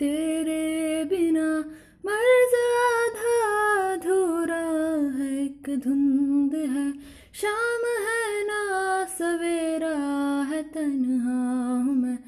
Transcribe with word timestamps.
तेरे 0.00 1.04
बिना 1.04 1.58
मर्ज 2.06 2.54
आधा 2.54 3.34
अधूरा 3.92 4.62
है, 5.18 5.44
एक 5.44 5.78
धुंध 5.84 6.54
है। 6.54 6.92
शाम 7.34 7.82
है 8.06 8.46
ना, 8.46 8.60
सवेरा 9.04 9.96
है, 10.50 10.62
तन्हा 10.62 11.38
हूँ 11.78 11.94
मैं। 11.94 12.18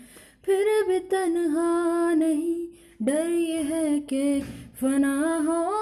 फिर 0.46 0.84
भी 0.88 0.98
तन्हा 0.98 2.14
नहीं, 2.14 2.68
डर 3.02 3.30
ये 3.30 3.62
है 3.62 4.00
कि 4.00 4.40
फना 4.80 5.36
हो 5.48 5.81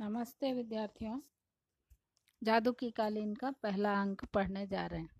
नमस्ते 0.00 0.52
विद्यार्थियों। 0.52 1.20
जादू 2.42 2.72
की 2.72 2.90
कालीन 2.90 3.34
का 3.34 3.50
पहला 3.50 4.00
अंक 4.00 4.24
पढ़ने 4.24 4.66
जा 4.66 4.86
रहे 4.86 5.00
हैं। 5.00 5.12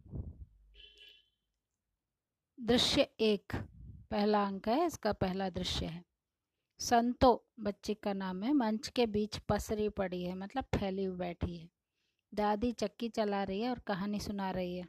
दृश्य 2.60 3.02
एक, 3.20 3.52
पहला 4.10 4.46
अंक 4.46 4.68
है, 4.68 4.86
इसका 4.86 5.12
पहला 5.12 5.50
दृश्य 5.50 5.86
है। 5.86 6.04
संतो, 6.78 7.46
बच्चे 7.60 7.94
का 7.94 8.12
नाम 8.12 8.42
है, 8.42 8.52
मंच 8.52 8.88
के 8.88 9.06
बीच 9.06 9.38
पसरी 9.38 9.88
पड़ी 9.88 10.24
है 10.24 10.34
मतलब 10.34 10.64
फैली 10.64 11.04
हुई 11.04 11.16
बैठी 11.16 11.56
है। 11.56 11.70
दादी 12.34 12.72
चक्की 12.72 13.08
चला 13.08 13.44
रही 13.44 13.60
है 13.60 13.70
और 13.70 13.78
कहानी 13.78 14.20
सुना 14.20 14.50
रही 14.50 14.76
है। 14.76 14.88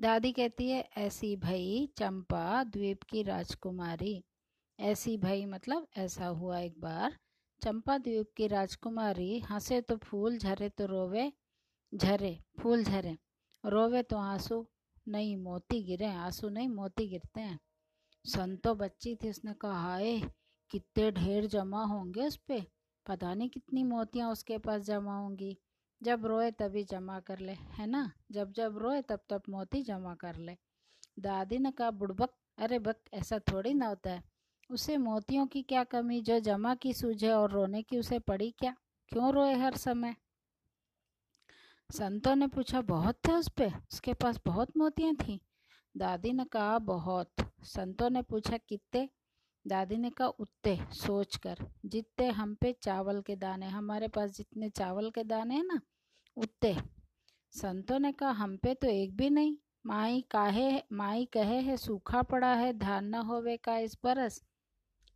दादी 0.00 0.32
कहती 0.32 0.70
है, 0.70 0.90
ऐसी 0.96 1.36
भई, 1.36 1.86
चंपा, 1.96 2.64
द्वीप 2.64 3.02
की 3.02 3.22
राजकुमारी। 3.22 4.24
ऐसी 4.80 5.16
भई 5.16 5.44
मतलब 5.44 5.86
ऐसा 5.96 6.26
हुआ 6.26 6.58
एक 6.58 6.80
बार 6.80 7.18
चंपा 7.62 7.98
द्वीप 7.98 8.32
की 8.36 8.46
राजकुमारी, 8.46 9.38
हंसे 9.40 9.80
तो 9.80 9.96
फूल 9.96 10.38
झरे 10.38 10.68
तो 10.68 10.86
रोवे 10.86 11.32
झरे, 11.94 12.40
फूल 12.60 12.84
झरे। 12.84 13.18
रोवे 13.66 14.02
तो 14.02 14.16
आँसू 14.16 14.66
नहीं, 15.08 15.36
मोती 15.36 15.82
गिरे, 15.82 16.06
आँसू 16.06 16.48
नहीं, 16.48 16.68
मोती 16.68 17.06
गिरते 17.08 17.40
हैं। 17.40 17.60
संतो 18.24 18.74
बच्ची 18.74 19.16
थी, 19.16 19.30
उसने 19.30 19.54
कहा 19.54 19.80
हाय 19.82 20.20
कितने 20.70 21.10
ढेर 21.10 21.46
जमा 21.46 21.84
होंगे 21.84 22.26
उस 22.26 22.36
पर 22.36 22.64
पता 23.06 23.34
नहीं 23.34 23.48
कितनी 23.48 23.84
मोतियाँ 23.84 24.30
उसके 24.32 24.58
पास 24.58 24.82
जमा 24.82 25.18
होंगी। 25.18 25.58
जब 26.02 26.26
रोए 26.26 26.50
तभी 26.50 26.84
जमा 26.84 27.20
कर 27.20 27.38
ले, 27.38 27.52
है 27.52 27.86
ना? 27.86 28.12
जब 28.30 28.52
जब 28.52 28.78
रोए 28.78 29.02
तब 29.02 29.20
तब 29.30 29.42
मोती 29.48 29.82
जमा 29.82 30.14
कर 30.14 30.36
ले। 30.36 30.56
दादी 31.18 31.58
ने 31.58 31.70
कहा 31.70 31.90
बुड़बक 31.90 32.34
अरे 32.58 32.78
बक, 32.78 32.96
ऐसा 33.14 33.38
थोड़ी 33.38 33.74
ना 33.74 33.86
होता 33.86 34.10
है। 34.10 34.29
उसे 34.70 34.96
मोतियों 34.96 35.46
की 35.46 35.62
क्या 35.62 35.84
कमी, 35.84 36.20
जो 36.20 36.40
जमा 36.40 36.74
की 36.74 36.92
सूझे 36.92 37.30
और 37.32 37.50
रोने 37.50 37.82
की 37.82 37.98
उसे 37.98 38.18
पड़ी 38.18 38.50
क्या? 38.50 38.74
क्यों 39.08 39.32
रोए 39.32 39.54
हर 39.54 39.76
समय? 39.76 40.14
संतों 41.92 42.36
ने 42.36 42.46
पूछा, 42.46 42.80
बहुत 42.80 43.18
थे 43.28 43.32
उस 43.32 43.48
पे? 43.48 43.66
उसके 43.92 44.14
पास 44.14 44.40
बहुत 44.46 44.76
मोतियाँ 44.76 45.14
थी? 45.14 45.40
दादी 45.96 46.32
ने 46.32 46.44
कहा, 46.44 46.78
बहुत। 46.78 47.32
संतों 47.62 48.10
ने 48.10 48.22
पूछा 48.22 48.56
कितने 48.56 49.08
दादी 49.66 49.96
ने 49.96 50.10
कहा 50.10 50.28
उतने 50.28 50.78
सोच 50.92 51.36
कर 51.36 51.56
जितने 51.86 52.28
हम 52.28 52.54
पे 52.54 52.72
चावल 52.82 53.20
के 53.22 53.36
दाने, 53.36 53.66
हमारे 53.66 54.08
पास 54.08 54.30
जितने 54.30 54.70
चावल 54.70 55.10
के 55.10 55.24
दाने 55.24 55.54
हैं 55.54 55.64
ना 55.64 55.80
उतने 56.36 56.76
संतों 57.52 57.98
ने 57.98 58.12
कहा, 58.12 58.30
हम 58.30 58.56
पे 58.56 58.74
तो 58.74 58.88
एक 58.88 59.16
भी 59.16 59.30
नहीं। 59.30 59.56
माई 59.86 60.20
काहे, 60.30 60.82
माई 60.92 61.24
कहे 61.24 61.60
है, 61.60 61.76
सूखा 61.76 62.22
पड़ा 62.22 62.54
है, 62.54 62.72
धान 62.78 63.04
न 63.04 63.14
होवे 63.14 63.56
का 63.56 63.78
इस 63.78 63.96
बरस। 64.04 64.42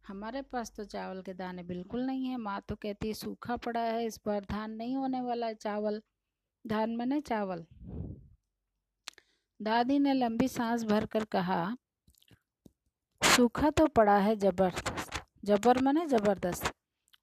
हमारे 0.04 0.40
पास 0.42 0.72
तो 0.76 0.84
चावल 0.84 1.20
के 1.22 1.32
दाने 1.34 1.62
बिल्कुल 1.62 2.00
नहीं 2.00 2.24
है। 2.26 2.36
माँ 2.36 2.60
तो 2.68 2.74
कहती 2.74 3.08
है, 3.08 3.14
सूखा 3.14 3.56
पड़ा 3.56 3.80
है, 3.80 4.04
इस 4.06 4.18
बार 4.26 4.40
धान 4.50 4.70
नहीं 4.72 4.96
होने 4.96 5.20
वाला 5.20 5.46
है 5.46 5.54
चावल। 5.54 6.00
धान 6.64 6.96
मने 6.96 7.20
चावल। 7.20 7.64
दादी 9.60 9.98
ने 9.98 10.12
लंबी 10.12 10.48
सांस 10.48 10.84
भरकर 10.84 11.24
कहा, 11.26 11.76
सूखा 13.22 13.70
तो 13.70 13.86
पड़ा 13.88 14.16
है 14.16 14.34
ज़बरदस्त, 14.36 15.22
जबर 15.44 15.80
मने 15.82 16.06
ज़बरदस्त। 16.06 16.72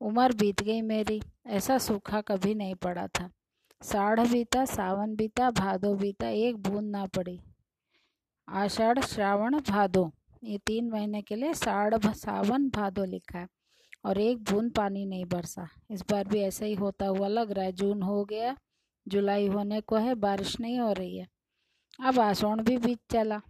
उम्र 0.02 0.34
बीत 0.36 0.64
गई 0.64 0.82
मेरी, 0.84 1.22
ऐसा 1.48 1.78
सूखा 1.78 2.22
कभी 2.22 2.54
नहीं 2.56 2.76
पड़ा 2.76 3.08
था। 3.10 3.30
साढ़ 3.82 4.20
बीता, 4.22 4.64
सावन 4.68 5.16
बीता, 5.16 5.52
भादो 5.52 5.94
बीता, 5.96 6.28
एक 6.28 6.58
बूंद 6.60 6.90
ना 6.92 7.06
पड़ी। 7.08 7.40
आषाढ़, 8.48 9.00
श्रावण, 9.02 9.60
भादो। 9.62 10.12
ये 10.44 10.58
तीन 10.58 10.90
महीने 10.90 11.22
के 11.22 11.36
लिए 11.36 11.54
साढ़ 11.54 12.14
सावन 12.14 12.70
भादो 12.70 13.04
लिखा 13.04 13.40
है। 13.40 13.48
और 14.06 14.18
एक 14.18 14.44
बूंद 14.44 14.72
पानी 14.72 15.06
नहीं 15.06 15.26
बरसा। 15.26 15.70
इस 15.92 16.02
बार 16.12 16.28
भी 16.28 16.42
ऐसा 16.42 16.66
ही 16.66 16.74
होता 16.74 17.06
हुआ 17.06 17.28
लग 17.28 17.52
रहा 17.52 17.66
है। 17.66 17.72
जून 17.72 18.02
हो 18.02 18.26
गया, 18.26 18.58
जुलाई 19.08 19.48
होने 19.48 19.82
को 19.82 19.96
है, 19.96 20.16
बारिश 20.16 20.60
नहीं 20.60 20.80
हो 20.80 20.94
रही 20.94 21.18
है। 21.18 21.28
अब 22.00 22.20
आसोण 22.20 22.64
भी 22.64 22.78
बीत 22.78 23.00
चला। 23.12 23.42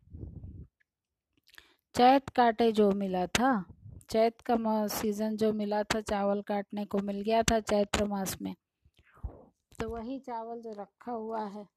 चैत 1.95 2.29
काटे 2.29 2.71
जो 2.71 2.91
मिला 2.91 3.27
था, 3.27 3.73
चैत 4.09 4.41
का 4.41 4.87
सीज़न 4.87 5.37
जो 5.37 5.53
मिला 5.53 5.83
था, 5.83 6.01
चावल 6.01 6.41
काटने 6.41 6.85
को 6.85 6.97
मिल 6.97 7.21
गया 7.21 7.43
था 7.43 7.59
चैत्र 7.59 8.05
मास 8.05 8.41
में। 8.41 8.55
तो 9.79 9.89
वही 9.89 10.19
चावल 10.19 10.61
जो 10.61 10.71
रखा 10.71 11.11
हुआ 11.11 11.45
है। 11.45 11.67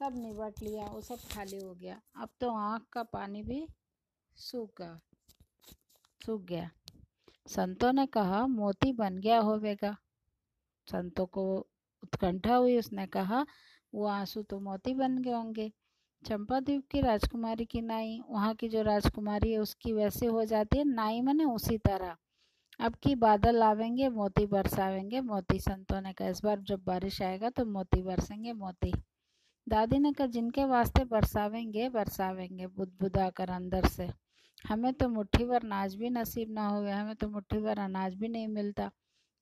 सब 0.00 0.14
निबट 0.18 0.62
लिया, 0.62 0.84
वो 0.86 1.00
सब 1.00 1.16
खाली 1.16 1.58
हो 1.58 1.74
गया। 1.74 2.00
अब 2.16 2.28
तो 2.40 2.50
आँख 2.50 2.82
का 2.92 3.02
पानी 3.02 3.42
भी 3.42 3.68
सूख 4.36 4.82
सूख 6.24 6.42
गया। 6.42 6.70
संतों 7.46 7.92
ने 7.92 8.06
कहा, 8.06 8.46
मोती 8.46 8.92
बन 8.92 9.18
गया 9.18 9.38
होवेगा। 9.38 9.96
संतों 10.90 11.26
को 11.26 11.58
उत्कंठा 12.02 12.54
हुई, 12.54 12.78
उसने 12.78 13.06
कहा, 13.06 13.46
वो 13.94 14.06
आँसू 14.06 14.42
तो 14.42 14.60
मोती 14.60 14.94
बन 14.94 15.18
गए 15.18 15.32
होंगे। 15.32 15.72
चंपा 16.26 16.60
द्वीप 16.60 16.88
की 16.90 17.00
राजकुमारी 17.00 17.64
की 17.64 17.80
नाई, 17.80 18.20
वहाँ 18.30 18.54
की 18.54 18.68
जो 18.68 18.82
राजकुमारी 18.82 19.52
है, 19.52 19.58
उसकी 19.58 19.92
वैसे 19.92 20.26
हो 20.26 20.44
जाती 20.44 20.78
है, 20.78 20.84
नाई 20.84 21.20
मने 21.20 21.44
उसी 21.44 21.78
तरह। 21.78 22.16
अब 22.80 22.94
की 22.94 23.14
बादल 23.14 23.62
आवेंगे 23.62 24.08
मोती 24.08 24.46
बरसावेंगे, 24.46 25.20
मोती। 25.20 25.60
संतों 25.60 26.00
ने 26.00 26.12
कहा, 26.12 26.28
इस 26.28 26.44
बार 26.44 26.60
जब 26.60 26.84
बारिश 26.84 27.22
आएगा 27.22 27.50
तो 27.50 27.64
मोती 27.64 28.02
बरसेंगे, 28.02 28.52
मोती। 28.52 28.92
दादी 29.70 29.98
ने 29.98 30.12
कहा, 30.12 30.26
जिनके 30.26 30.64
वास्ते 30.64 31.04
बरसावेंगे 31.04 31.88
बरसावेंगे 31.88 32.66
बुदबुदा 32.68 33.28
कर 33.30 33.50
अंदर 33.50 33.86
से। 33.88 34.08
हमें 34.64 34.92
तो 34.92 35.08
मुट्ठी 35.08 35.44
भर 35.44 35.64
अनाज 35.64 35.94
भी 35.94 36.10
नसीब 36.10 36.50
ना 36.52 36.66
हुए 36.68 36.90
हमें 36.90 37.14
तो 37.14 37.28
मुट्ठी 37.28 37.58
भर 37.58 37.78
अनाज 37.78 38.14
भी 38.14 38.28
नहीं 38.28 38.48
मिलता। 38.48 38.90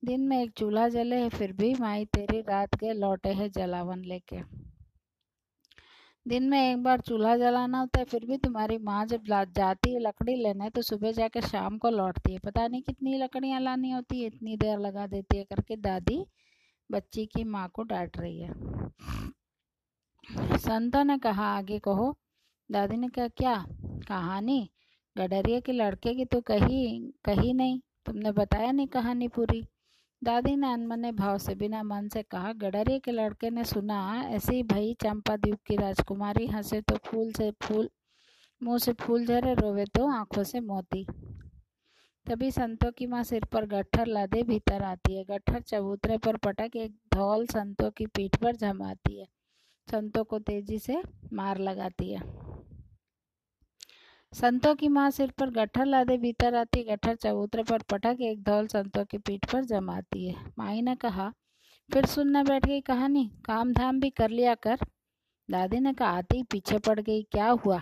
दिन 0.03 0.27
में 0.27 0.41
एक 0.41 0.51
चूल्हा 0.57 0.87
जले 0.89 1.15
है, 1.15 1.29
फिर 1.29 1.53
भी 1.53 1.73
माई 1.73 2.05
तेरी 2.05 2.41
रात 2.41 2.75
के 2.75 2.93
लौटे 2.93 3.29
है 3.33 3.49
जलावन 3.49 4.03
लेके। 4.03 4.41
दिन 6.25 6.49
में 6.49 6.59
एक 6.59 6.83
बार 6.83 7.01
चूल्हा 7.01 7.35
जलाना 7.37 7.79
होता 7.79 7.99
है, 7.99 8.05
फिर 8.05 8.25
भी 8.25 8.37
तुम्हारी 8.37 8.77
माँ 8.79 9.05
जब 9.05 9.23
जाती 9.55 9.93
है 9.93 9.99
लकड़ी 9.99 10.35
लेने 10.35 10.69
तो 10.69 10.81
सुबह 10.81 11.11
जाके 11.11 11.41
शाम 11.41 11.77
को 11.77 11.89
लौटती 11.89 12.33
है। 12.33 12.39
पता 12.39 12.67
नहीं 12.67 12.81
कितनी 12.81 13.17
लकड़ियाँ 13.17 13.59
लानी 13.61 13.91
होती 13.91 14.21
है, 14.21 14.27
इतनी 14.27 14.57
देर 14.57 14.79
लगा 14.79 15.07
देती 15.07 15.37
है 15.37 15.43
करके 15.43 15.75
दादी 15.77 16.25
बच्ची 16.89 17.25
की 17.25 17.43
माँ 17.45 17.67
को 17.73 17.83
डांट 17.83 18.17
रही 18.17 18.39
है। 18.41 18.53
संतों 20.37 21.03
ने 21.03 21.17
कहा, 21.17 21.57
आगे 21.57 21.79
कहो। 21.79 22.17
दादी 22.71 22.97
ने 22.97 23.07
कहा, 23.07 23.27
क्या? 23.27 23.65
कहानी? 24.07 24.69
गडरिया 25.17 25.59
के 25.59 25.71
लड़के 25.71 26.13
की 26.13 26.25
तो 26.25 26.41
कही 26.41 27.13
कही 27.25 27.53
नहीं। 27.53 27.79
तुमने 28.05 28.31
बताया 28.31 28.71
नहीं 28.71 28.87
कहानी 28.87 29.27
पूरी? 29.27 29.67
दादी 30.23 30.55
ने 30.55 30.73
अनमने 30.73 31.11
भाव 31.11 31.37
से 31.37 31.55
बिना 31.55 31.83
मन 31.83 32.07
से 32.07 32.23
कहा, 32.23 32.53
गडरिया 32.53 32.99
के 32.99 33.11
लड़के 33.11 33.49
ने 33.49 33.63
सुना, 33.63 34.23
ऐसे 34.27 34.63
भई 34.63 34.93
चंपा 34.93 35.37
द्वीप 35.37 35.59
की 35.67 35.75
राजकुमारी 35.75 36.47
हंसे 36.47 36.81
तो 36.81 36.95
फूल 36.95 37.31
से 37.31 37.51
फूल, 37.51 37.89
मुँह 38.63 38.77
से 38.77 38.93
फूल 38.93 39.25
झरे, 39.25 39.53
रोवे 39.53 39.85
तो 39.85 40.07
आँखों 40.07 40.43
से 40.43 40.59
मोती। 40.59 41.05
तभी 42.27 42.51
संतों 42.51 42.91
की 42.91 43.05
माँ 43.07 43.23
सिर 43.23 43.45
पर 43.45 43.65
गट्ठर 43.65 44.05
लादे, 44.07 44.43
भीतर 44.43 44.83
आती 44.83 45.15
है। 45.17 45.23
गट्ठर 45.23 45.61
चबूतरे 45.61 46.17
पर 46.17 46.37
पटक, 46.37 46.71
एक 46.75 46.95
धौल 47.13 47.47
संतों 47.47 47.91
की 47.91 48.05
पीठ 48.05 48.35
पर 48.35 48.55
जमाती 48.55 49.19
है। 49.19 49.38
संतों 49.91 50.23
को 50.23 50.39
तेज़ी 50.39 50.79
से 50.79 51.01
मार 51.33 51.57
लगाती 51.57 52.13
है। 52.13 52.21
संतों 54.33 54.75
की 54.75 54.87
माँ 54.87 55.09
सिर 55.11 55.31
पर 55.31 55.49
गट्ठर 55.49 55.85
लादे 55.85 56.17
भीतर 56.17 56.55
आती 56.55 56.83
गट्ठर 56.83 57.15
चबूतरे 57.15 57.63
पर 57.63 57.81
पटक 57.81 58.17
एक 58.21 58.43
धौल 58.43 58.67
संतों 58.67 59.05
की 59.05 59.17
पीठ 59.17 59.51
पर 59.51 59.63
जमाती 59.63 60.27
है। 60.27 60.35
माई 60.59 60.81
ने 60.81 60.95
कहा, 60.95 61.33
फिर 61.93 62.05
सुनने 62.05 62.43
बैठ 62.43 62.65
गई 62.65 62.81
कहानी। 62.81 63.31
काम 63.45 63.73
धाम 63.73 63.99
भी 63.99 64.09
कर 64.09 64.29
लिया 64.29 64.55
कर। 64.55 64.77
दादी 65.49 65.79
ने 65.79 65.93
कहा, 65.93 66.09
आती 66.09 66.43
पीछे 66.43 66.77
पड़ 66.77 66.99
गई, 66.99 67.23
क्या 67.23 67.49
हुआ? 67.49 67.81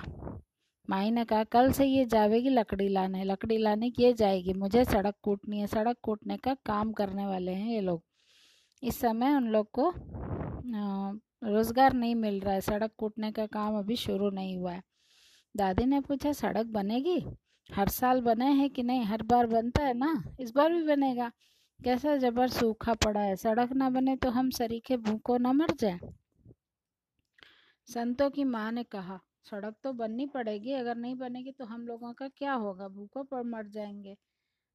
माई 0.89 1.11
ने 1.11 1.25
कहा, 1.25 1.43
कल 1.43 1.71
से 1.71 1.85
ये 1.85 2.05
जावेगी 2.05 2.49
लकड़ी 2.49 2.87
लाने। 2.89 3.23
लकड़ी 3.23 3.57
लाने 3.57 3.89
की 3.89 4.03
ये 4.03 4.13
जाएगी। 4.13 4.53
मुझे 4.53 4.85
सड़क 4.85 5.15
कूटनी 5.21 5.59
है। 5.59 5.67
सड़क 5.67 5.97
कूटने 6.01 6.37
का 6.37 6.53
काम 6.65 6.91
करने 6.91 7.25
वाले 7.25 7.51
हैं 7.51 7.69
ये 7.69 7.81
लोग। 7.81 8.03
इस 8.83 8.99
समय 8.99 9.33
उन 9.33 9.47
लोग 9.47 9.71
को 9.71 9.93
रोज़गार 11.43 11.93
नहीं 11.93 12.15
मिल 12.15 12.39
रहा 12.39 12.53
है, 12.53 12.61
सड़क 12.61 12.91
कूटने 12.97 13.31
का 13.31 13.45
काम 13.45 13.77
अभी 13.77 13.95
शुरू 13.95 14.29
नहीं 14.29 14.57
हुआ 14.57 14.71
है। 14.71 14.83
दादी 15.55 15.85
ने 15.85 16.01
पूछा, 16.01 16.33
सड़क 16.33 16.65
बनेगी? 16.65 17.25
हर 17.73 17.89
साल 17.89 18.21
बने 18.21 18.45
हैं 18.45 18.69
कि 18.69 18.83
नहीं? 18.83 19.03
हर 19.03 19.23
बार 19.23 19.47
बनता 19.47 19.83
है 19.83 19.93
ना? 19.93 20.23
इस 20.39 20.51
बार 20.51 20.73
भी 20.73 20.83
बनेगा। 20.83 21.31
कैसा 21.83 22.17
जबर 22.17 22.47
सूखा 22.47 22.93
पड़ा 22.93 23.19
है? 23.19 23.35
सड़क 23.35 23.73
ना 23.73 23.89
बने 23.89 24.15
तो 24.15 24.29
हम 24.29 24.49
सरीखे 24.49 24.97
भूखों 24.97 25.39
ना 25.39 25.53
मर 25.53 25.71
जाए। 25.71 25.99
संतों 27.87 28.29
की 28.29 28.43
माँ 28.43 28.71
ने 28.71 28.83
कहा, 28.83 29.19
सड़क 29.43 29.75
तो 29.83 29.93
बननी 29.93 30.25
पड़ेगी, 30.25 30.73
अगर 30.73 30.95
नहीं 30.95 31.15
बनेगी 31.15 31.51
तो 31.51 31.65
हम 31.65 31.87
लोगों 31.87 32.13
का 32.13 32.27
क्या 32.27 32.53
होगा? 32.53 32.87
भूखों 32.87 33.23
पर 33.23 33.43
मर 33.43 33.67
जाएँगे। 33.67 34.17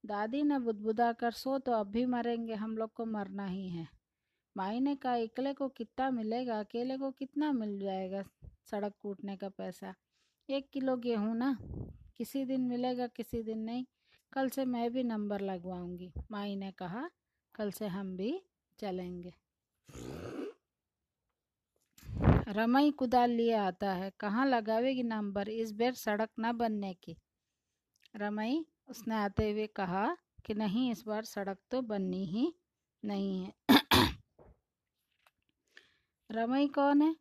दादी 0.07 0.43
ने 0.43 0.59
बुदबुदा 0.59 1.13
कर 1.13 1.31
सो 1.31 1.59
तो 1.59 1.73
अब 1.73 1.87
भी 1.87 2.07
मरेंगे, 2.07 2.55
हम 2.55 2.77
लोग 2.77 2.93
को 2.93 3.05
मरना 3.05 3.47
ही 3.47 3.69
है। 3.69 3.89
माई 4.57 4.81
ने 4.81 4.95
कहा 4.97 5.15
इकले 5.15 5.55
को 5.55 5.69
कितना 5.69 6.11
मिलेगा, 6.11 6.61
अकेले 6.61 6.97
को 6.99 7.11
कितना 7.11 7.53
मिल 7.53 7.79
जाएगा 7.79 8.25
सड़क 8.71 8.95
कूटने 9.03 9.37
का 9.37 9.49
पैसा? 9.49 9.95
एक 10.51 10.71
किलो 10.71 10.97
गेहूँ 10.97 11.37
ना? 11.37 11.59
किसी 12.17 12.45
दिन 12.45 12.61
मिलेगा, 12.61 13.07
किसी 13.07 13.43
दिन 13.43 13.59
नहीं। 13.59 13.85
कल 14.33 14.49
से 14.49 14.65
मैं 14.65 14.93
भी 14.93 15.03
नंबर 15.03 15.41
लगवाऊँगी 15.41 16.13
माई 16.31 16.57
ने 16.57 16.73
कहा। 16.73 17.11
कल 17.55 17.71
से 17.71 17.87
हम 17.87 18.17
भी 18.17 18.43
चलेंगे। 18.79 19.35
रमई 22.49 22.91
कुदाल 22.91 23.31
लिए 23.31 23.53
आता 23.53 23.93
है, 23.93 24.13
कहाँ 24.21 24.47
लगावेगी 24.47 25.03
नंबर 25.03 25.49
इस 25.49 25.73
बार 25.73 25.95
सड़क 25.95 26.31
ना 26.39 26.53
बनने 26.53 26.95
की? 26.95 27.17
रमई 28.17 28.67
उसने 28.89 29.15
आते 29.15 29.51
हुए 29.51 29.67
कहा 29.67 30.17
कि 30.45 30.55
नहीं, 30.55 30.93
इस 30.93 31.05
बार 31.07 31.25
सड़क 31.25 31.59
तो 31.71 31.83
बननी 31.83 32.25
ही 32.25 32.55
नहीं 33.05 33.45
है। 33.45 33.82
रमई 36.33 36.67
कौन 36.69 37.03
है? 37.03 37.15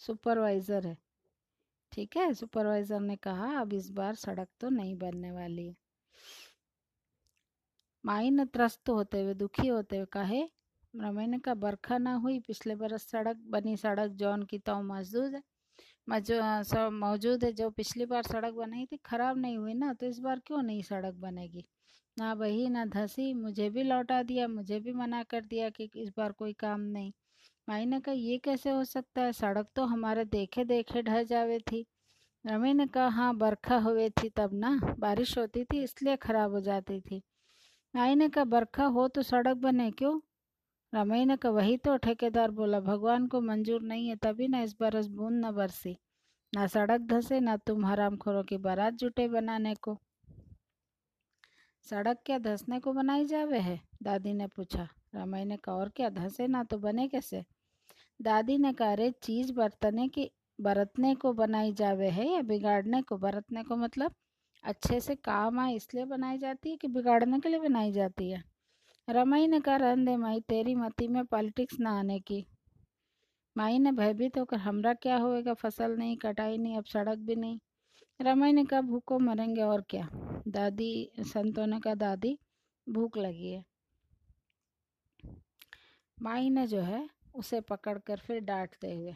सुपरवाइज़र 0.00 0.86
है। 0.86 0.96
ठीक 1.92 2.16
है, 2.16 2.32
सुपरवाइज़र 2.34 3.00
ने 3.00 3.16
कहा, 3.18 3.50
अब 3.60 3.72
इस 3.72 3.90
बार 3.90 4.14
सड़क 4.16 4.48
तो 4.60 4.68
नहीं 4.70 4.94
बनने 4.96 5.30
वाली 5.32 5.66
है। 5.66 5.74
माई 8.04 8.30
ने 8.30 8.44
त्रस्त 8.46 8.88
होते 8.88 9.22
हुए, 9.22 9.34
दुखी 9.34 9.66
होते 9.68 9.96
हुए 9.96 10.06
कहे 10.12 10.42
ने 11.26 11.38
कहा, 11.38 11.54
बरखा 11.56 11.98
ना 11.98 12.14
हुई, 12.14 12.38
पिछले 12.40 12.74
बरस 12.76 13.02
सड़क 13.10 13.36
बनी, 13.50 13.76
सड़क 13.76 14.10
जौन 14.14 14.42
की 14.42 14.58
तो 14.58 14.80
मौजूद 14.82 15.34
है 15.34 15.42
मौजूद 16.92 17.44
है, 17.44 17.52
जो 17.52 17.68
पिछली 17.70 18.06
बार 18.06 18.22
सड़क 18.24 18.54
बनाई 18.54 18.86
थी, 18.86 18.96
खराब 19.06 19.38
नहीं 19.38 19.56
हुई 19.58 19.74
ना 19.74 19.92
तो 19.94 20.06
इस 20.06 20.18
बार 20.18 20.40
क्यों 20.46 20.62
नहीं 20.62 20.82
सड़क 20.82 21.14
बनेगी? 21.16 21.64
ना 22.16 22.34
बही, 22.34 22.68
ना 22.68 22.84
धसी, 22.86 23.32
मुझे 23.34 23.68
भी 23.70 23.82
लौटा 23.82 24.22
दिया, 24.22 24.48
मुझे 24.48 24.80
भी 24.80 24.92
मना 24.94 25.22
कर 25.24 25.44
दिया 25.44 25.68
कि 25.70 25.90
इस 25.96 26.10
बार 26.16 26.32
कोई 26.32 26.52
काम 26.54 26.80
नहीं। 26.80 27.12
माई 27.68 27.86
ने 27.86 28.00
कहा 28.00 28.14
ये 28.14 28.38
कैसे 28.38 28.70
हो 28.70 28.84
सकता 28.84 29.22
है? 29.22 29.32
सड़क 29.32 29.66
तो 29.76 29.84
हमारे 29.84 30.24
देखे 30.24 30.64
देखे 30.64 31.02
ढह 31.02 31.22
जावे 31.22 31.58
थी। 31.58 31.86
रमी 32.44 32.72
ने 32.74 32.86
कहा 32.86 33.08
हाँ 33.08 33.36
बरखा 33.36 33.76
हुए 33.78 34.08
थी 34.10 34.28
तब 34.28 34.50
ना, 34.52 34.70
बारिश 34.98 35.36
होती 35.38 35.64
थी 35.64 35.82
इसलिए 35.82 36.16
खराब 36.16 36.52
हो 36.52 36.60
जाती 36.60 37.00
थी। 37.00 37.22
माई 37.96 38.14
ने 38.14 38.28
कहा 38.28 38.44
बरखा 38.44 38.84
हो 38.84 39.06
तो 39.08 39.22
सड़क 39.22 39.56
बने 39.56 39.90
क्यों? 39.90 40.20
रमई 40.92 41.24
ने 41.24 41.36
कहा 41.36 41.52
वही 41.52 41.76
तो 41.76 41.96
ठेकेदार 41.96 42.50
बोला, 42.50 42.80
भगवान 42.80 43.26
को 43.26 43.40
मंजूर 43.40 43.82
नहीं 43.82 44.08
है 44.08 44.16
तभी 44.16 44.48
ना 44.48 44.62
इस 44.62 44.74
बरस 44.80 45.06
बूंद 45.06 45.44
न 45.44 45.50
बरसी। 45.50 45.96
ना 46.54 46.66
सड़क 46.66 47.00
धसे, 47.00 47.40
ना 47.40 47.56
तुम 47.56 47.86
हराम 47.86 48.16
खोरों 48.16 48.42
की 48.44 48.56
बारात 48.56 48.94
जुटे 48.94 49.28
बनाने 49.28 49.74
को। 49.74 49.98
सड़क 51.86 52.22
क्या 52.26 52.38
धसने 52.38 52.80
को 52.80 52.92
बनाई 52.92 53.24
जावे 53.24 53.58
है? 53.58 53.80
दादी 54.02 54.32
ने 54.32 54.46
पूछा। 54.46 54.88
रमई 55.14 55.44
ने 55.44 55.56
कहा 55.56 55.74
और 55.74 55.88
क्या? 55.88 56.08
धसे 56.08 56.46
ना 56.46 56.64
तो 56.64 56.78
बने 56.78 57.08
कैसे? 57.08 57.44
दादी 58.22 58.58
ने 58.58 58.72
कहा 58.72 59.10
चीज़ 59.10 59.52
बरतने 59.52 60.08
की, 60.08 60.30
बरतने 60.60 61.14
को 61.14 61.32
बनाई 61.32 61.72
जावे 61.72 62.08
है 62.08 62.32
या 62.32 62.42
बिगाड़ने 62.42 63.02
को? 63.02 63.18
बरतने 63.18 63.64
को 63.64 63.76
मतलब 63.76 64.14
अच्छे 64.64 65.00
से 65.00 65.14
काम 65.14 65.60
आए 65.60 65.74
इसलिए 65.74 66.04
बनाई 66.04 66.38
जाती 66.38 66.70
है 66.70 66.76
कि 66.76 66.88
बिगाड़ने 66.88 67.40
के 67.40 67.48
लिए 67.48 67.58
बनाई 67.58 67.92
जाती 67.92 68.30
है। 68.30 68.44
रमाई 69.08 69.46
ने 69.46 69.60
कहा, 69.60 69.76
रहन 69.76 70.04
दे 70.04 70.16
माई, 70.16 70.40
तेरी 70.40 70.74
मती 70.74 71.08
में 71.08 71.24
पॉलिटिक्स 71.24 71.80
ना 71.80 71.98
आने 71.98 72.20
की। 72.20 72.46
माई 73.56 73.78
ने 73.78 73.92
भयभीत 73.92 74.38
होकर, 74.38 74.56
हमरा 74.56 74.94
क्या 74.94 75.16
होएगा, 75.16 75.54
फ़सल 75.54 75.96
नहीं, 75.96 76.16
कटाई 76.16 76.58
नहीं, 76.58 76.78
अब 76.78 76.84
सड़क 76.84 77.18
भी 77.18 77.36
नहीं। 77.36 77.58
रमाई 78.20 78.52
ने 78.52 78.64
कहा, 78.64 78.80
भूखो 78.80 79.18
मरेंगे 79.18 79.62
और 79.62 79.80
क्या? 79.80 80.08
दादी, 80.48 81.10
संतों 81.20 81.66
ने 81.66 81.80
कहा, 81.80 81.94
दादी, 81.94 82.38
भूख 82.88 83.18
लगी 83.18 83.52
है। 83.52 83.64
माई 86.22 86.50
ने 86.50 86.66
जो 86.66 86.80
है 86.80 87.08
उसे 87.34 87.60
पकड़कर 87.60 88.18
फिर 88.18 88.40
डांटते 88.40 88.94
हुए। 88.94 89.14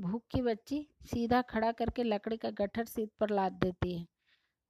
भूख 0.00 0.22
की 0.30 0.42
बच्ची 0.42 0.88
सीधा 1.02 1.42
खड़ा 1.42 1.72
करके 1.72 2.02
लकड़ी 2.02 2.36
का 2.36 2.50
गठर 2.50 2.84
सीट 2.84 3.10
पर 3.20 3.30
लाद 3.30 3.52
देती 3.52 3.98
है। 3.98 4.06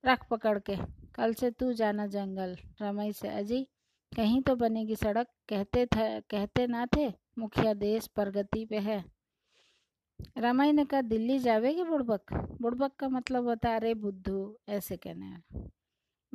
रख 0.07 0.29
पकड़ 0.29 0.59
के, 0.59 0.77
कल 1.15 1.35
से 1.35 1.51
तू 1.51 1.73
जाना 1.73 2.07
जंगल। 2.07 2.57
रमई 2.83 3.13
से 3.13 3.29
अजी, 3.29 3.69
कहीं 4.17 4.43
तो 4.43 4.57
बनेगी 4.57 4.97
सड़क। 4.97 5.27
कहते 5.49 5.87
थे, 5.87 6.21
कहते 6.21 6.67
ना 6.67 6.87
थे, 6.87 7.13
मुखिया 7.39 7.75
देश 7.75 8.07
प्रगति 8.07 8.65
पे 8.65 8.79
है। 8.79 9.05
रामाई 10.37 10.73
ने 10.73 10.85
कहा, 10.85 11.01
दिल्ली 11.01 11.39
जावेगी 11.39 11.83
बुड़बक? 11.83 12.33
बुड़बक 12.61 12.93
का 12.95 13.09
मतलब 13.09 13.45
होता 13.45 13.69
है 13.69 13.77
अरे 13.77 13.95
बुद्धू, 13.95 14.59
ऐसे 14.69 14.97
कहने 14.97 15.59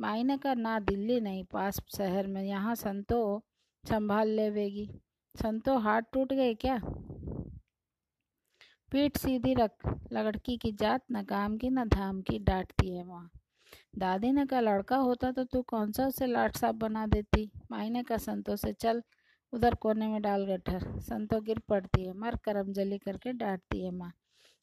माई 0.00 0.22
ने 0.22 0.38
कहा, 0.38 0.54
ना, 0.54 0.80
दिल्ली 0.80 1.20
नहीं, 1.20 1.44
पास 1.44 1.80
शहर 1.96 2.26
में। 2.26 2.42
यहाँ 2.42 2.74
संतो 2.74 3.44
संभाल 3.88 4.28
लेवेगी। 4.28 4.90
संतो 5.34 5.78
हाथ 5.78 6.02
टूट 6.12 6.32
गए 6.32 6.54
क्या? 6.54 6.80
पीठ 8.92 9.16
सीधी 9.16 9.54
रख, 9.54 9.70
लड़की 10.12 10.56
की 10.56 10.72
जात, 10.72 11.00
न 11.12 11.22
काम 11.22 11.56
की, 11.56 11.70
न 11.70 11.88
धाम 11.88 12.20
की, 12.22 12.38
डांटती 12.38 12.96
है 12.96 13.04
वहाँ। 13.04 13.30
दादी 13.98 14.32
ने 14.32 14.46
कहा, 14.46 14.60
लड़का 14.60 14.96
होता 14.96 15.32
तो 15.32 15.44
तू 15.44 15.62
कौन 15.62 15.92
सा 15.92 16.06
उसे 16.06 16.26
लाट 16.26 16.56
साफ़ 16.56 16.76
बना 16.76 17.06
देती? 17.06 17.50
माई 17.70 17.90
ने 17.90 18.02
कहा 18.02 18.18
संतो 18.18 18.56
से 18.56 18.72
चल, 18.72 19.02
उधर 19.52 19.74
कोने 19.74 20.06
में 20.06 20.22
डाल 20.22 20.46
गठर। 20.46 21.00
संतो 21.00 21.40
गिर 21.40 21.58
पड़ती 21.58 22.06
है, 22.06 22.12
मर 22.12 22.36
करम 22.36 22.72
जली 22.72 22.98
करके 22.98 23.32
डांटती 23.32 23.84
है 23.84 23.90
माँ। 23.90 24.12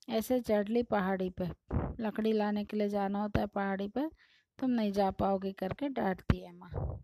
ऐसे 0.09 0.39
चढ़ 0.39 0.67
ली 0.67 0.83
पहाड़ी 0.83 1.29
पे, 1.29 1.49
लकड़ी 1.99 2.33
लाने 2.33 2.65
के 2.65 2.77
लिए 2.77 2.89
जाना 2.89 3.21
होता 3.21 3.41
है 3.41 3.47
पहाड़ी 3.47 3.87
पर 3.87 4.09
तुम 4.59 4.69
नहीं 4.69 4.91
जा 4.91 5.11
पाओगे 5.11 5.51
करके 5.51 5.89
डांटती 5.89 6.39
है 6.39 6.55
माँ। 6.55 6.99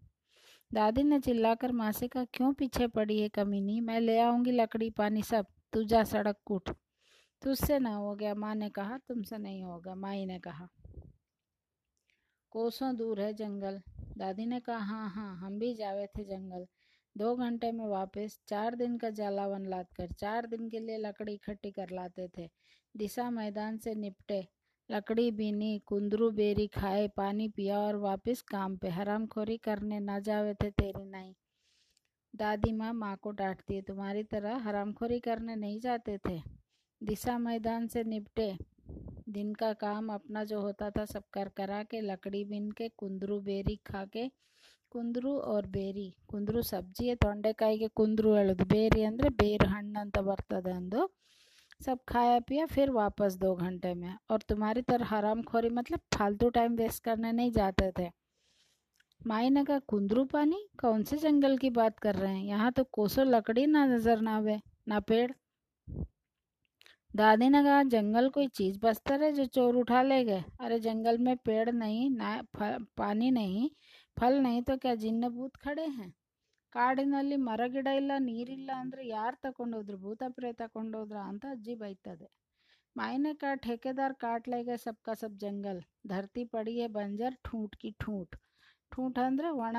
दादी 0.74 1.04
ने 1.04 1.20
चिल्लाकर 1.20 1.72
माँ 1.72 1.92
से 1.92 2.08
कहा 2.08 2.26
क्यों 2.26 2.54
पीछे 2.54 2.88
पड़ी 2.88 3.20
है 3.22 3.30
कमीनी? 3.30 3.80
मैं 3.82 4.00
ले 4.00 4.20
आऊँगी 4.20 4.52
लकड़ी, 4.52 4.90
पानी 4.90 5.22
सब। 5.24 5.46
तू 5.74 5.84
जा 5.84 6.04
सड़क 6.04 6.38
कूट। 6.46 6.70
तुझसे 7.42 7.80
ना 7.80 7.94
हो 7.96 8.16
गया। 8.16 8.34
माँ 8.36 8.56
ने 8.56 8.70
कहा, 8.70 8.98
तुमसे 8.98 9.38
नहीं 9.38 9.64
होगा। 9.64 9.96
माई 9.96 10.26
ने 10.26 10.40
कहा, 10.40 10.68
कोसों 12.52 12.96
दूर 12.96 13.22
है 13.22 13.34
जंगल। 13.34 13.82
दादी 14.18 14.46
ने 14.46 14.60
कहा 14.60 14.78
हाँ 14.78 15.10
हाँ 15.10 15.36
हम 15.38 15.60
भी 15.60 15.74
जावे 15.76 16.08
थे 16.08 16.24
जंगल। 16.24 16.66
दो 17.16 17.36
घंटे 17.36 17.72
में 17.72 17.86
वापस, 17.86 18.40
चार 18.48 18.76
दिन 18.76 18.98
का 18.98 19.10
जलावन 19.10 19.66
लाद 19.66 19.88
कर 19.98 20.12
चार 20.12 20.48
दिन 20.48 20.70
के 20.70 20.80
लिए 20.80 20.98
लकड़ी 20.98 21.34
इकट्ठी 21.34 21.72
कर 21.72 21.90
लाते 21.92 22.28
थे। 22.38 22.50
दिशा 22.96 23.30
मैदान 23.30 23.78
से 23.78 23.96
निपटे। 23.96 24.48
लकड़ी 24.89 25.31
बीनी 25.31 25.71
कुंदरू 25.87 26.31
बेरी 26.33 26.67
खाए 26.69 27.07
पानी 27.17 27.49
पिया 27.49 27.79
और 27.81 27.97
वापस 27.99 28.41
काम 28.51 28.77
पे 28.77 28.89
हरामखोरी 28.91 29.57
करने 29.59 30.01
ना 30.01 30.19
जावे 30.21 30.55
थे 30.55 30.71
तेरी 30.73 31.05
नहीं 31.07 31.33
दादी 32.35 32.73
माँ 32.73 32.93
माँ 32.95 33.17
को 33.17 33.31
डांटती 33.33 33.75
है 33.75 33.83
तुम्हारी 33.83 34.23
तरह 34.33 34.57
हरामखोरी 34.67 35.21
करने 35.21 35.57
नहीं 35.57 35.79
जाते 35.81 36.19
थे 36.29 36.41
दिशा 37.01 37.39
मैदान 37.39 37.87
से 37.89 38.05
निपटे 38.07 38.51
दिन 39.31 39.55
का 39.55 39.73
काम 39.79 40.13
अपना 40.15 40.45
जो 40.45 40.61
होता 40.61 40.91
था 40.91 41.05
सब 41.07 41.25
कर 41.35 41.49
करा 41.57 41.83
के 41.85 42.01
लकड़ी 42.03 42.45
बिन 42.45 42.71
के 42.73 42.89
कुंदरू 42.99 43.41
बेरी 43.43 43.77
खा 43.87 44.05
के 44.07 44.31
ಕುಂದ್ರು 44.93 45.33
और 45.53 45.65
ಬೇರಿ 45.75 46.07
ಕುಂದ್ರು 46.31 46.61
ಸಬ್ಜಿ 46.71 47.05
ತೊಂಡೆಕಾಯಿಗೆ 47.25 47.89
ಕುಂದ್ರು 47.99 48.31
ಹೇಳೋದು 48.37 48.65
ಬೇರಿ 48.73 49.01
ಅಂದರೆ 49.09 49.29
ಬೇರು 49.41 49.67
ಹಣ್ಣು 49.75 49.99
ಅಂತ 50.01 50.19
ಬರ್ತದೆ 50.29 50.73
ಅಂದು 50.73 51.01
सब 51.80 52.00
खाया 52.10 52.40
पिया 52.40 52.66
फिर 52.66 52.92
वापस 52.92 53.36
दो 53.38 53.54
घंटे 53.56 53.94
में। 53.94 54.16
और 54.32 54.42
तुम्हारी 54.50 54.82
तरह 54.82 55.06
हराम 55.06 55.42
खोरी 55.44 55.70
मतलब 55.72 56.00
फालतू 56.16 56.50
टाइम 56.50 56.76
वेस्ट 56.76 57.04
करने 57.04 57.32
नहीं 57.32 57.52
जाते 57.52 57.92
थे। 58.00 58.10
माई 59.22 59.50
ने 59.50 59.64
कहा 59.66 59.80
कुंदरू 59.88 60.24
पानी? 60.26 60.68
कौन 60.80 61.04
से 61.04 61.18
जंगल 61.18 61.58
की 61.58 61.70
बात 61.72 62.00
कर 62.00 62.16
रहे 62.16 62.34
हैं? 62.34 62.44
यहाँ 62.46 62.72
तो 62.72 62.84
कोसो 62.92 63.24
लकड़ी 63.24 63.66
ना 63.66 63.86
नज़र 63.86 64.22
ना 64.22 64.36
आवे 64.38 64.60
ना 64.88 65.00
पेड़। 65.02 65.32
दादी 67.12 67.48
ने 67.50 67.64
कहा 67.64 67.84
जंगल 67.86 68.30
कोई 68.30 68.48
चीज़ 68.48 68.80
बस्तर 68.80 69.24
है 69.24 69.32
जो 69.32 69.46
चोर 69.46 69.76
उठा 69.76 70.02
ले 70.02 70.24
गए 70.26 70.44
अरे 70.62 70.80
जंगल 70.80 71.18
में 71.18 71.36
पेड़ 71.38 71.70
नहीं 71.72 72.10
ना 72.10 72.42
फल, 72.56 72.78
पानी 72.98 73.32
नहीं 73.32 73.70
फल 74.18 74.40
नहीं 74.40 74.62
तो 74.62 74.78
क्या 74.78 74.96
जिन्न 74.96 75.30
भूत 75.30 75.56
खड़े 75.56 75.86
हैं? 75.86 76.14
ಕಾಡಿನಲ್ಲಿ 76.78 77.38
ಮರಗಿಡ 77.50 77.88
ಇಲ್ಲ, 78.02 78.12
ನೀರಿಲ್ಲ 78.30 78.72
ಅಂದರೆ 78.84 79.04
ಯಾರು 79.18 79.38
ತಗೊಂಡೋದ್ರು 79.46 80.00
ಭೂತ 80.06 80.24
ಪ್ರೇತ 80.38 80.58
ತಗೊಂಡೋದ್ರ 80.64 81.18
ಅಂತ 81.32 81.46
ಅಜ್ಜಿ 81.56 81.76
ಬೈತದೆ. 81.84 82.28
मायने 82.96 83.32
ಕಾ 83.40 83.50
ಠೇಕೆದಾರ್ 83.64 84.14
ಕಾಟ್ಲೆಗೆ 84.22 84.76
ಸಬ್ 84.84 85.00
सबका 85.08 85.28
ಜಂಗಲ್. 85.42 85.80
ಧರ್ತಿ 86.12 86.44
धरती 86.44 86.44
ಬಂಜರ್ 86.54 86.78
है 86.82 86.88
बंजर 86.98 87.32
ठूंट 87.46 87.72
की 87.82 87.92
ಅಂದರೆ 89.24 89.50
ಒಣ 89.66 89.78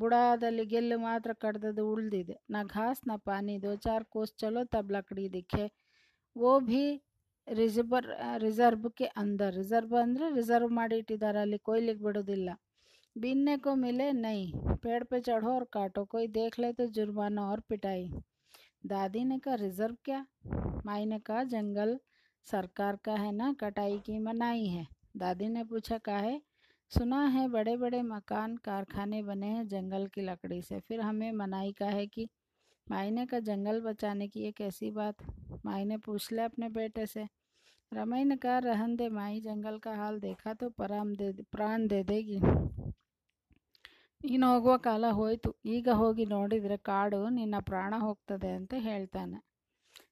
ಬುಡಾದಲ್ಲಿ 0.00 0.64
ಗೆಲ್ಲು 0.72 0.96
ಮಾತ್ರ 1.06 1.30
ಕಡ್ದದ್ದು 1.44 1.84
ಉಳ್ದಿದೆ. 1.92 2.36
ನಾ 2.54 2.60
ಘಾಸ್, 2.74 3.00
ನ 3.10 3.16
ಪಾನಿ 3.28 3.54
ದೋ 3.64 3.72
ಚಾರ್ 3.84 4.04
ಕೋಸ್ 4.14 4.32
ಚಲೋ 4.42 4.62
ತಬ್ 4.74 4.92
ಲಕಡಿ 4.96 5.24
ದಿಖೆ 5.36 5.66
ಓ 6.36 6.52
ಭಿ 6.68 6.82
ರಿಸರ್ವ್ 7.46 7.94
ರಿಸರ್ವ್ಗೆ 8.44 9.08
ಅಂದರ್. 9.22 9.54
ರಿಸರ್ವ್ 9.60 9.94
ಅಂದರೆ 10.04 10.26
ರಿಸರ್ವ್ 10.38 10.72
ಮಾಡಿ 10.80 10.98
ಇಟ್ಟಿದ್ದಾರೆ 11.02 11.40
ಅಲ್ಲಿ 11.44 11.60
ಕೊಯ್ಲಿಗೆ 11.68 12.02
ಬಿಡೋದಿಲ್ಲ. 12.08 12.50
बीनने 13.18 13.56
को 13.56 13.74
मिले 13.74 14.12
नहीं। 14.12 14.52
पेड़ 14.56 15.04
पे 15.04 15.20
चढ़ो 15.20 15.52
और 15.52 15.64
काटो, 15.64 16.04
कोई 16.04 16.26
देख 16.26 16.58
ले 16.58 16.72
तो 16.72 16.86
जुर्माना 16.86 17.50
और 17.50 17.60
पिटाई। 17.60 18.10
दादी 18.86 19.24
ने 19.24 19.38
कहा, 19.38 19.54
रिज़र्व 19.54 19.96
क्या? 20.04 20.26
माई 20.86 21.06
ने 21.06 21.18
कहा, 21.18 21.44
जंगल 21.44 22.00
सरकार 22.44 22.96
का 22.96 23.12
है 23.12 23.32
ना, 23.32 23.52
कटाई 23.52 23.98
की 23.98 24.18
मनाही 24.18 24.68
है। 24.68 24.86
दादी 25.16 25.48
ने 25.48 25.64
पूछा, 25.64 25.98
काहे? 25.98 26.40
सुना 26.90 27.24
है 27.24 27.48
बड़े 27.48 27.76
बड़े 27.76 28.02
मकान 28.02 28.56
कारखाने 28.56 29.22
बने 29.22 29.46
हैं 29.46 29.68
जंगल 29.68 30.06
की 30.06 30.20
लकड़ी 30.20 30.62
से। 30.62 30.80
फिर 30.80 31.00
हमें 31.00 31.32
मनाही 31.32 31.72
का 31.72 31.86
है 31.86 32.06
कि? 32.06 32.28
माई 32.90 33.10
ने 33.10 33.26
कहा, 33.26 33.40
जंगल 33.40 33.80
बचाने 33.80 34.28
की 34.28 34.40
एक 34.40 34.60
ऐसी 34.60 34.90
बात। 34.90 35.16
माई 35.66 35.84
ने 35.84 35.96
पूछ 35.96 36.32
लिया 36.32 36.44
अपने 36.44 36.68
बेटे 36.68 37.06
से। 37.06 37.26
रमई 37.92 38.24
ने 38.24 38.36
कहा, 38.36 38.58
रहन 38.58 38.96
दे 38.96 39.08
माई, 39.08 39.40
जंगल 39.40 39.78
का 39.78 39.94
हाल 39.94 40.20
देखा 40.20 40.54
तो 40.54 40.70
पराम 40.70 41.14
दे, 41.14 41.32
प्राण 41.32 41.86
दे 41.86 42.02
देगी। 42.02 42.40
ನೀನು 44.21 44.45
ಹೋಗುವ 44.51 44.75
ಕಾಲ 44.85 45.05
ಹೋಯಿತು 45.17 45.49
ಈಗ 45.67 45.87
ಹೋಗಿ 45.99 46.25
ನೋಡಿದರೆ 46.27 46.77
ಕಾಡು 46.89 47.21
ನಿನ್ನ 47.35 47.55
ಪ್ರಾಣ 47.69 47.93
ಹೋಗ್ತದೆ 47.99 48.51
ಅಂತ 48.59 48.73
ಹೇಳ್ತಾನೆ 48.87 49.39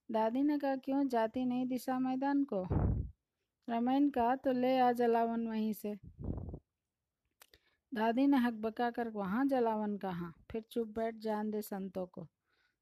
दादी 0.10 0.41
का 0.60 0.75
क्यों 0.77 1.07
जाती 1.07 1.43
नहीं 1.45 1.65
दिशा 1.67 1.98
मैदान 2.00 2.43
को 2.45 2.60
रमैन 3.67 4.10
का 4.10 4.36
तो 4.38 4.51
ले 4.53 4.77
आ 4.79 4.91
जलावन 4.93 5.48
वहीं 5.48 5.74
से 5.74 5.93
दादी 7.91 8.25
ने 8.27 8.38
हक 8.38 8.53
बका 8.60 8.89
कर 8.91 9.07
वहाँ 9.12 9.45
जलावन 9.48 9.95
कहाँ 9.98 10.33
फिर 10.51 10.63
चुप 10.72 10.88
बैठ 10.89 11.15
जान 11.19 11.51
दे 11.51 11.62
संतों 11.63 12.05
को 12.07 12.27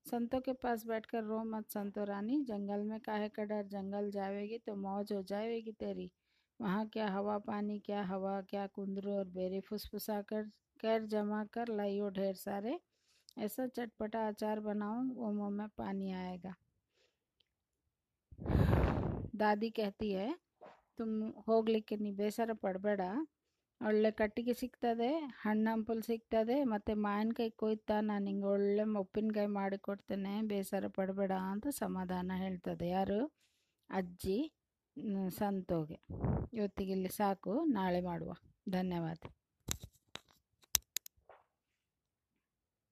संतों 0.06 0.40
के 0.42 0.54
पास 0.56 0.86
बैठकर 0.86 1.24
रो 1.24 1.44
मत 1.46 1.70
संतो 1.70 2.04
रानी 2.06 2.42
जंगल 2.44 2.84
में 2.84 3.00
काहे 3.02 3.30
का 3.30 3.44
डर 3.46 3.64
जंगल 3.70 4.10
जावेगी 4.12 4.58
तो 4.66 4.76
मौज 4.78 5.14
हो 5.14 5.22
जाएगी 5.26 5.72
तेरी 5.80 6.10
वहाँ 6.60 6.86
क्या 6.88 7.08
हवा 7.10 7.38
पानी 7.44 7.80
क्या 7.80 8.02
हवा 8.06 8.40
क्या 8.50 8.66
कुंदरू 8.70 9.14
और 9.14 9.28
बेरी 9.30 9.60
फुसफुसा 9.62 10.22
कर 10.24 10.50
कैर 10.80 11.06
जमा 11.08 11.44
कर 11.54 11.68
लाइयो 11.76 12.10
ढेर 12.12 12.36
सारे 12.38 12.74
ऐसा 13.40 13.66
चटपटा 13.70 14.28
अचार 14.28 14.60
बनाऊं 14.62 15.04
वो 15.16 15.32
मुंह 15.34 15.50
में 15.52 15.68
पानी 15.78 16.12
आएगा 16.22 16.54
ದಾದಿ 19.36 19.70
कहती 19.72 20.10
है 20.14 20.30
तुम 21.00 21.12
ಹೋಗ್ಲಿಕ್ಕೆ 21.46 21.96
ನೀ 21.98 22.10
ಬೇಸರ 22.18 22.52
ಪಡಬೇಡ 22.64 23.02
ಒಳ್ಳೆ 23.82 24.10
ಕಟ್ಟಿಗೆ 24.12 24.54
ಸಿಗ್ತದೆ 24.54 25.08
ಹಣ್ಣು 25.42 25.70
ಹಂಪಲು 25.72 26.02
ಸಿಗ್ತದೆ 26.02 26.58
ಮತ್ತು 26.64 26.92
ಮಾವಿನಕಾಯಿ 26.96 27.52
ಕೊಯ್ತಾ 27.62 27.96
ನಾನು 28.02 28.24
ನಿಂಗೆ 28.26 28.48
ಒಳ್ಳೆ 28.48 28.84
ಉಪ್ಪಿನಕಾಯಿ 29.02 29.50
ಮಾಡಿಕೊಡ್ತೇನೆ 29.56 30.34
ಬೇಸರ 30.42 30.88
ಪಡಬೇಡ 30.98 31.34
ಅಂತ 31.52 31.68
ಸಮಾಧಾನ 31.80 32.38
ಹೇಳ್ತದೆ 32.38 32.88
ಯಾರು 32.90 33.20
ಅಜ್ಜಿ 33.90 34.38
ಸಂತೋಗೆ 35.40 35.98
ಇವತ್ತಿಗೆ 36.54 36.92
ಇಲ್ಲಿ 36.92 37.12
ಸಾಕು 37.18 37.54
ನಾಳೆ 37.72 38.02
ಮಾಡುವ 38.02 38.32
ಧನ್ಯವಾದ 38.70 39.24